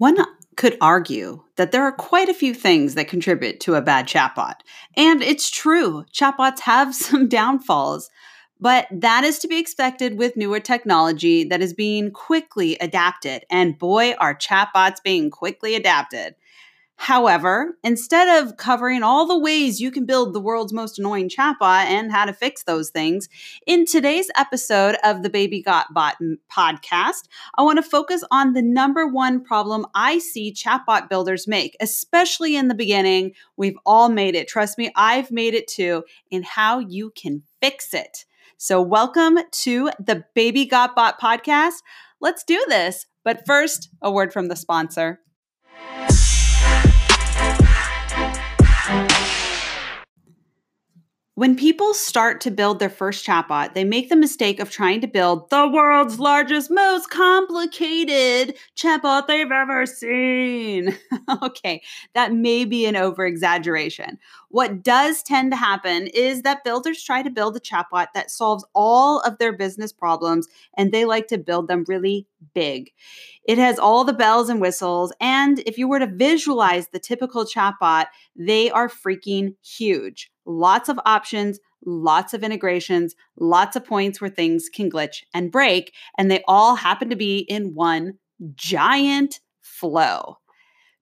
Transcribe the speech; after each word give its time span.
One 0.00 0.16
could 0.56 0.78
argue 0.80 1.42
that 1.56 1.72
there 1.72 1.82
are 1.82 1.92
quite 1.92 2.30
a 2.30 2.34
few 2.34 2.54
things 2.54 2.94
that 2.94 3.06
contribute 3.06 3.60
to 3.60 3.74
a 3.74 3.82
bad 3.82 4.08
chatbot. 4.08 4.54
And 4.96 5.22
it's 5.22 5.50
true, 5.50 6.06
chatbots 6.10 6.60
have 6.60 6.94
some 7.06 7.28
downfalls, 7.28 8.08
but 8.58 8.86
that 8.90 9.24
is 9.24 9.38
to 9.40 9.48
be 9.48 9.58
expected 9.58 10.16
with 10.16 10.38
newer 10.38 10.58
technology 10.58 11.44
that 11.44 11.60
is 11.60 11.74
being 11.74 12.12
quickly 12.12 12.78
adapted. 12.78 13.44
And 13.50 13.78
boy, 13.78 14.14
are 14.14 14.34
chatbots 14.34 15.02
being 15.04 15.28
quickly 15.28 15.74
adapted. 15.74 16.34
However, 17.02 17.78
instead 17.82 18.42
of 18.42 18.58
covering 18.58 19.02
all 19.02 19.26
the 19.26 19.38
ways 19.38 19.80
you 19.80 19.90
can 19.90 20.04
build 20.04 20.34
the 20.34 20.40
world's 20.40 20.74
most 20.74 20.98
annoying 20.98 21.30
chatbot 21.30 21.86
and 21.86 22.12
how 22.12 22.26
to 22.26 22.34
fix 22.34 22.64
those 22.64 22.90
things, 22.90 23.26
in 23.66 23.86
today's 23.86 24.30
episode 24.36 24.96
of 25.02 25.22
the 25.22 25.30
Baby 25.30 25.62
Got 25.62 25.94
Bot 25.94 26.16
podcast, 26.54 27.22
I 27.56 27.62
want 27.62 27.78
to 27.78 27.82
focus 27.82 28.22
on 28.30 28.52
the 28.52 28.60
number 28.60 29.06
one 29.06 29.42
problem 29.42 29.86
I 29.94 30.18
see 30.18 30.52
chatbot 30.52 31.08
builders 31.08 31.48
make, 31.48 31.74
especially 31.80 32.54
in 32.54 32.68
the 32.68 32.74
beginning. 32.74 33.32
We've 33.56 33.78
all 33.86 34.10
made 34.10 34.34
it. 34.34 34.46
Trust 34.46 34.76
me, 34.76 34.92
I've 34.94 35.30
made 35.30 35.54
it 35.54 35.68
too, 35.68 36.04
in 36.30 36.42
how 36.42 36.80
you 36.80 37.12
can 37.16 37.44
fix 37.62 37.94
it. 37.94 38.26
So, 38.58 38.82
welcome 38.82 39.38
to 39.62 39.90
the 39.98 40.26
Baby 40.34 40.66
Got 40.66 40.94
Bot 40.94 41.18
podcast. 41.18 41.76
Let's 42.20 42.44
do 42.44 42.62
this. 42.68 43.06
But 43.24 43.46
first, 43.46 43.88
a 44.02 44.12
word 44.12 44.34
from 44.34 44.48
the 44.48 44.56
sponsor. 44.56 45.20
When 51.40 51.56
people 51.56 51.94
start 51.94 52.42
to 52.42 52.50
build 52.50 52.80
their 52.80 52.90
first 52.90 53.26
chatbot, 53.26 53.72
they 53.72 53.82
make 53.82 54.10
the 54.10 54.14
mistake 54.14 54.60
of 54.60 54.68
trying 54.68 55.00
to 55.00 55.06
build 55.06 55.48
the 55.48 55.66
world's 55.66 56.20
largest, 56.20 56.70
most 56.70 57.08
complicated 57.08 58.58
chatbot 58.76 59.26
they've 59.26 59.50
ever 59.50 59.86
seen. 59.86 60.98
okay, 61.42 61.82
that 62.12 62.34
may 62.34 62.66
be 62.66 62.84
an 62.84 62.94
over 62.94 63.24
exaggeration. 63.24 64.18
What 64.50 64.82
does 64.82 65.22
tend 65.22 65.52
to 65.52 65.56
happen 65.56 66.08
is 66.08 66.42
that 66.42 66.62
builders 66.62 67.02
try 67.02 67.22
to 67.22 67.30
build 67.30 67.56
a 67.56 67.60
chatbot 67.60 68.08
that 68.12 68.30
solves 68.30 68.66
all 68.74 69.20
of 69.20 69.38
their 69.38 69.56
business 69.56 69.94
problems 69.94 70.46
and 70.76 70.92
they 70.92 71.06
like 71.06 71.26
to 71.28 71.38
build 71.38 71.68
them 71.68 71.86
really 71.88 72.26
big. 72.52 72.92
It 73.44 73.56
has 73.56 73.78
all 73.78 74.04
the 74.04 74.12
bells 74.12 74.50
and 74.50 74.60
whistles. 74.60 75.10
And 75.22 75.60
if 75.60 75.78
you 75.78 75.88
were 75.88 76.00
to 76.00 76.06
visualize 76.06 76.88
the 76.88 76.98
typical 76.98 77.46
chatbot, 77.46 78.08
they 78.36 78.70
are 78.70 78.90
freaking 78.90 79.54
huge 79.62 80.30
lots 80.50 80.88
of 80.88 80.98
options, 81.04 81.60
lots 81.84 82.34
of 82.34 82.42
integrations, 82.42 83.14
lots 83.38 83.76
of 83.76 83.84
points 83.84 84.20
where 84.20 84.30
things 84.30 84.68
can 84.68 84.90
glitch 84.90 85.22
and 85.32 85.52
break. 85.52 85.92
And 86.18 86.30
they 86.30 86.42
all 86.46 86.74
happen 86.74 87.08
to 87.10 87.16
be 87.16 87.38
in 87.38 87.74
one 87.74 88.18
giant 88.54 89.40
flow. 89.62 90.38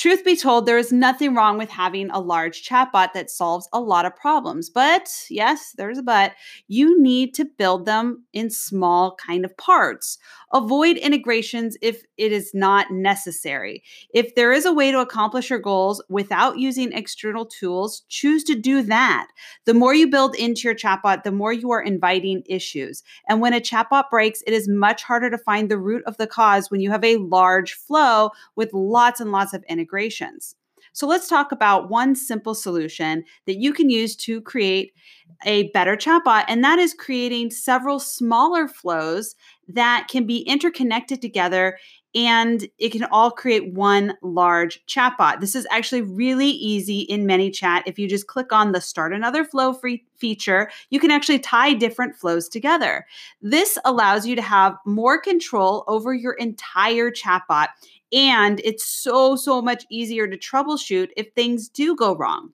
Truth 0.00 0.24
be 0.24 0.34
told, 0.34 0.64
there 0.64 0.78
is 0.78 0.92
nothing 0.92 1.34
wrong 1.34 1.58
with 1.58 1.68
having 1.68 2.08
a 2.08 2.20
large 2.20 2.66
chatbot 2.66 3.12
that 3.12 3.28
solves 3.28 3.68
a 3.70 3.78
lot 3.78 4.06
of 4.06 4.16
problems. 4.16 4.70
But 4.70 5.10
yes, 5.28 5.74
there's 5.76 5.98
a 5.98 6.02
but. 6.02 6.32
You 6.68 6.98
need 7.02 7.34
to 7.34 7.44
build 7.44 7.84
them 7.84 8.24
in 8.32 8.48
small 8.48 9.14
kind 9.16 9.44
of 9.44 9.54
parts. 9.58 10.16
Avoid 10.54 10.96
integrations 10.96 11.76
if 11.82 12.02
it 12.16 12.32
is 12.32 12.52
not 12.54 12.90
necessary. 12.90 13.82
If 14.14 14.34
there 14.36 14.52
is 14.52 14.64
a 14.64 14.72
way 14.72 14.90
to 14.90 15.00
accomplish 15.00 15.50
your 15.50 15.58
goals 15.58 16.02
without 16.08 16.58
using 16.58 16.92
external 16.92 17.44
tools, 17.44 18.02
choose 18.08 18.42
to 18.44 18.54
do 18.54 18.80
that. 18.84 19.28
The 19.66 19.74
more 19.74 19.92
you 19.92 20.08
build 20.08 20.34
into 20.34 20.62
your 20.62 20.74
chatbot, 20.74 21.24
the 21.24 21.30
more 21.30 21.52
you 21.52 21.72
are 21.72 21.82
inviting 21.82 22.42
issues. 22.46 23.02
And 23.28 23.42
when 23.42 23.52
a 23.52 23.60
chatbot 23.60 24.08
breaks, 24.10 24.42
it 24.46 24.54
is 24.54 24.66
much 24.66 25.02
harder 25.02 25.28
to 25.28 25.36
find 25.36 25.70
the 25.70 25.76
root 25.76 26.02
of 26.06 26.16
the 26.16 26.26
cause 26.26 26.70
when 26.70 26.80
you 26.80 26.90
have 26.90 27.04
a 27.04 27.18
large 27.18 27.74
flow 27.74 28.30
with 28.56 28.72
lots 28.72 29.20
and 29.20 29.30
lots 29.30 29.52
of 29.52 29.62
integrations. 29.90 30.54
So 30.92 31.06
let's 31.06 31.28
talk 31.28 31.52
about 31.52 31.88
one 31.88 32.14
simple 32.14 32.54
solution 32.54 33.24
that 33.46 33.58
you 33.58 33.72
can 33.72 33.90
use 33.90 34.16
to 34.16 34.40
create 34.40 34.92
a 35.44 35.70
better 35.70 35.96
chatbot, 35.96 36.44
and 36.48 36.64
that 36.64 36.78
is 36.78 36.94
creating 36.94 37.50
several 37.50 38.00
smaller 38.00 38.66
flows 38.66 39.36
that 39.68 40.08
can 40.10 40.26
be 40.26 40.38
interconnected 40.40 41.22
together 41.22 41.78
and 42.12 42.66
it 42.78 42.90
can 42.90 43.04
all 43.04 43.30
create 43.30 43.72
one 43.72 44.14
large 44.20 44.84
chatbot. 44.86 45.38
This 45.38 45.54
is 45.54 45.64
actually 45.70 46.02
really 46.02 46.48
easy 46.48 47.02
in 47.02 47.24
ManyChat. 47.24 47.84
If 47.86 48.00
you 48.00 48.08
just 48.08 48.26
click 48.26 48.52
on 48.52 48.72
the 48.72 48.80
Start 48.80 49.12
Another 49.12 49.44
Flow 49.44 49.72
free 49.72 50.04
feature, 50.16 50.72
you 50.90 50.98
can 50.98 51.12
actually 51.12 51.38
tie 51.38 51.72
different 51.72 52.16
flows 52.16 52.48
together. 52.48 53.06
This 53.40 53.78
allows 53.84 54.26
you 54.26 54.34
to 54.34 54.42
have 54.42 54.74
more 54.84 55.20
control 55.20 55.84
over 55.86 56.12
your 56.12 56.32
entire 56.32 57.12
chatbot 57.12 57.68
and 58.12 58.60
it's 58.64 58.84
so, 58.84 59.36
so 59.36 59.62
much 59.62 59.84
easier 59.90 60.26
to 60.26 60.36
troubleshoot 60.36 61.08
if 61.16 61.28
things 61.34 61.68
do 61.68 61.94
go 61.94 62.16
wrong. 62.16 62.50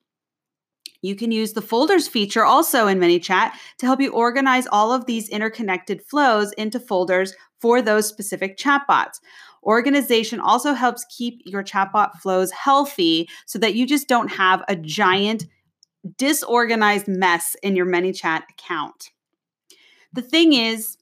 You 1.01 1.15
can 1.15 1.31
use 1.31 1.53
the 1.53 1.61
folders 1.61 2.07
feature 2.07 2.43
also 2.43 2.87
in 2.87 2.99
ManyChat 2.99 3.51
to 3.77 3.85
help 3.85 4.01
you 4.01 4.11
organize 4.11 4.67
all 4.67 4.91
of 4.91 5.05
these 5.05 5.29
interconnected 5.29 6.01
flows 6.01 6.51
into 6.53 6.79
folders 6.79 7.33
for 7.59 7.81
those 7.81 8.07
specific 8.07 8.57
chatbots. 8.57 9.19
Organization 9.63 10.39
also 10.39 10.73
helps 10.73 11.05
keep 11.15 11.41
your 11.45 11.63
chatbot 11.63 12.13
flows 12.15 12.51
healthy 12.51 13.27
so 13.45 13.59
that 13.59 13.75
you 13.75 13.85
just 13.85 14.07
don't 14.07 14.29
have 14.29 14.63
a 14.67 14.75
giant 14.75 15.45
disorganized 16.17 17.07
mess 17.07 17.55
in 17.61 17.75
your 17.75 17.85
ManyChat 17.85 18.43
account. 18.49 19.11
The 20.13 20.21
thing 20.21 20.53
is, 20.53 20.97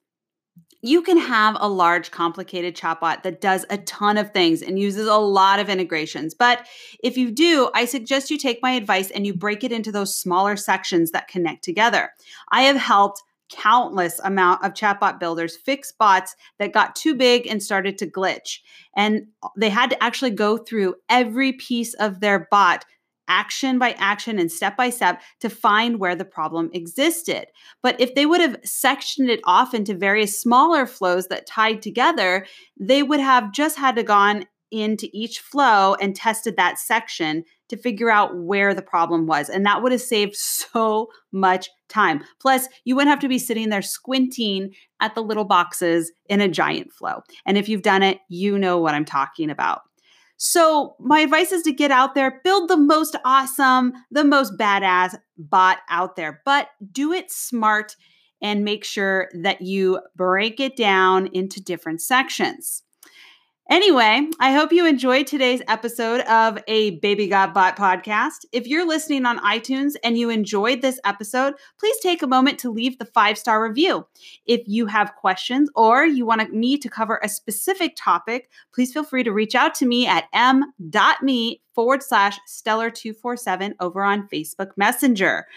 you 0.87 1.01
can 1.01 1.17
have 1.17 1.57
a 1.59 1.67
large, 1.67 2.11
complicated 2.11 2.75
chatbot 2.75 3.23
that 3.23 3.41
does 3.41 3.65
a 3.69 3.77
ton 3.79 4.17
of 4.17 4.31
things 4.31 4.61
and 4.61 4.79
uses 4.79 5.07
a 5.07 5.15
lot 5.15 5.59
of 5.59 5.69
integrations. 5.69 6.33
But 6.33 6.67
if 7.03 7.17
you 7.17 7.31
do, 7.31 7.69
I 7.73 7.85
suggest 7.85 8.29
you 8.29 8.37
take 8.37 8.61
my 8.61 8.71
advice 8.71 9.09
and 9.11 9.25
you 9.25 9.33
break 9.33 9.63
it 9.63 9.71
into 9.71 9.91
those 9.91 10.15
smaller 10.15 10.55
sections 10.55 11.11
that 11.11 11.27
connect 11.27 11.63
together. 11.63 12.11
I 12.51 12.63
have 12.63 12.77
helped 12.77 13.23
countless 13.49 14.19
amount 14.23 14.63
of 14.63 14.73
chatbot 14.73 15.19
builders 15.19 15.55
fix 15.55 15.91
bots 15.91 16.35
that 16.59 16.73
got 16.73 16.95
too 16.95 17.15
big 17.15 17.45
and 17.47 17.61
started 17.61 17.97
to 17.97 18.07
glitch 18.07 18.59
and 18.95 19.27
they 19.55 19.69
had 19.69 19.91
to 19.91 20.03
actually 20.03 20.31
go 20.31 20.57
through 20.57 20.95
every 21.09 21.53
piece 21.53 21.93
of 21.95 22.21
their 22.21 22.47
bot 22.49 22.85
action 23.27 23.77
by 23.77 23.91
action 23.97 24.39
and 24.39 24.51
step 24.51 24.77
by 24.77 24.89
step 24.89 25.21
to 25.41 25.49
find 25.49 25.99
where 25.99 26.15
the 26.15 26.25
problem 26.25 26.69
existed. 26.73 27.47
But 27.81 27.99
if 27.99 28.15
they 28.15 28.25
would 28.25 28.41
have 28.41 28.57
sectioned 28.63 29.29
it 29.29 29.41
off 29.43 29.73
into 29.73 29.93
various 29.93 30.39
smaller 30.39 30.85
flows 30.85 31.27
that 31.27 31.47
tied 31.47 31.81
together, 31.81 32.45
they 32.79 33.03
would 33.03 33.19
have 33.19 33.51
just 33.51 33.77
had 33.77 33.95
to 33.95 34.03
gone 34.03 34.45
into 34.71 35.07
each 35.13 35.39
flow 35.39 35.95
and 35.95 36.15
tested 36.15 36.57
that 36.57 36.79
section 36.79 37.43
to 37.69 37.77
figure 37.77 38.09
out 38.09 38.35
where 38.35 38.73
the 38.73 38.81
problem 38.81 39.25
was. 39.25 39.49
And 39.49 39.65
that 39.65 39.81
would 39.81 39.91
have 39.91 40.01
saved 40.01 40.35
so 40.35 41.07
much 41.31 41.69
time. 41.89 42.23
Plus, 42.39 42.67
you 42.83 42.95
wouldn't 42.95 43.09
have 43.09 43.19
to 43.19 43.27
be 43.27 43.39
sitting 43.39 43.69
there 43.69 43.81
squinting 43.81 44.73
at 44.99 45.15
the 45.15 45.23
little 45.23 45.45
boxes 45.45 46.11
in 46.27 46.41
a 46.41 46.47
giant 46.47 46.91
flow. 46.93 47.21
And 47.45 47.57
if 47.57 47.69
you've 47.69 47.81
done 47.81 48.03
it, 48.03 48.19
you 48.29 48.57
know 48.57 48.77
what 48.77 48.93
I'm 48.93 49.05
talking 49.05 49.49
about. 49.49 49.81
So, 50.37 50.95
my 50.99 51.21
advice 51.21 51.51
is 51.51 51.63
to 51.63 51.71
get 51.71 51.91
out 51.91 52.13
there, 52.13 52.41
build 52.43 52.69
the 52.69 52.77
most 52.77 53.15
awesome, 53.23 53.93
the 54.11 54.25
most 54.25 54.57
badass 54.57 55.15
bot 55.37 55.77
out 55.89 56.15
there, 56.15 56.41
but 56.45 56.69
do 56.91 57.13
it 57.13 57.31
smart 57.31 57.95
and 58.41 58.65
make 58.65 58.83
sure 58.83 59.29
that 59.41 59.61
you 59.61 60.01
break 60.15 60.59
it 60.59 60.75
down 60.75 61.27
into 61.27 61.61
different 61.63 62.01
sections. 62.01 62.83
Anyway, 63.67 64.29
I 64.39 64.51
hope 64.51 64.71
you 64.71 64.85
enjoyed 64.85 65.25
today's 65.25 65.63
episode 65.67 66.21
of 66.21 66.59
a 66.67 66.99
Baby 66.99 67.27
Got 67.27 67.55
Bot 67.55 67.75
podcast. 67.75 68.45
If 68.51 68.67
you're 68.67 68.87
listening 68.87 69.25
on 69.25 69.39
iTunes 69.39 69.93
and 70.03 70.19
you 70.19 70.29
enjoyed 70.29 70.83
this 70.83 70.99
episode, 71.03 71.55
please 71.79 71.97
take 71.99 72.21
a 72.21 72.27
moment 72.27 72.59
to 72.59 72.69
leave 72.69 72.99
the 72.99 73.05
five 73.05 73.39
star 73.39 73.67
review. 73.67 74.05
If 74.45 74.61
you 74.67 74.85
have 74.85 75.15
questions 75.15 75.67
or 75.73 76.05
you 76.05 76.27
want 76.27 76.53
me 76.53 76.77
to 76.77 76.87
cover 76.87 77.19
a 77.23 77.27
specific 77.27 77.95
topic, 77.97 78.51
please 78.71 78.93
feel 78.93 79.03
free 79.03 79.23
to 79.23 79.33
reach 79.33 79.55
out 79.55 79.73
to 79.75 79.87
me 79.87 80.05
at 80.05 80.25
m.me 80.31 81.61
forward 81.73 82.03
slash 82.03 82.37
stellar247 82.47 83.73
over 83.79 84.03
on 84.03 84.27
Facebook 84.27 84.71
Messenger. 84.77 85.47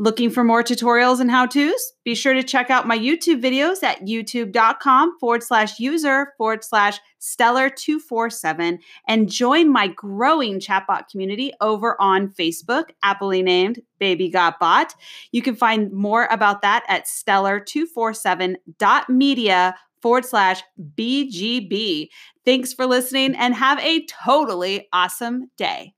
Looking 0.00 0.30
for 0.30 0.42
more 0.42 0.64
tutorials 0.64 1.20
and 1.20 1.30
how 1.30 1.44
to's? 1.44 1.92
Be 2.06 2.14
sure 2.14 2.32
to 2.32 2.42
check 2.42 2.70
out 2.70 2.86
my 2.86 2.98
YouTube 2.98 3.42
videos 3.42 3.82
at 3.82 4.00
youtube.com 4.00 5.18
forward 5.18 5.42
slash 5.42 5.78
user 5.78 6.32
forward 6.38 6.64
slash 6.64 6.98
stellar247 7.20 8.78
and 9.06 9.30
join 9.30 9.70
my 9.70 9.88
growing 9.88 10.58
chatbot 10.58 11.10
community 11.10 11.52
over 11.60 12.00
on 12.00 12.30
Facebook, 12.30 12.84
aptly 13.02 13.42
named 13.42 13.82
Baby 13.98 14.30
Got 14.30 14.58
Bot. 14.58 14.94
You 15.32 15.42
can 15.42 15.54
find 15.54 15.92
more 15.92 16.28
about 16.30 16.62
that 16.62 16.82
at 16.88 17.04
stellar247.media 17.04 19.74
forward 20.00 20.24
slash 20.24 20.62
BGB. 20.96 22.08
Thanks 22.46 22.72
for 22.72 22.86
listening 22.86 23.34
and 23.34 23.54
have 23.54 23.78
a 23.80 24.06
totally 24.06 24.88
awesome 24.94 25.50
day. 25.58 25.92